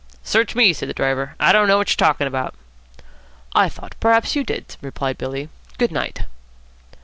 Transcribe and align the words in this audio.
"Search 0.23 0.55
me," 0.55 0.73
said 0.73 0.89
the 0.89 0.95
driver, 0.95 1.35
"I 1.39 1.51
don't 1.51 1.67
know 1.67 1.77
what 1.77 1.91
you're 1.91 1.95
talking 2.07 2.25
about." 2.25 2.55
"I 3.53 3.69
thought 3.69 3.93
perhaps 3.99 4.35
you 4.35 4.43
did," 4.43 4.75
replied 4.81 5.19
Billy. 5.19 5.47
"Good 5.77 5.91
night." 5.91 6.21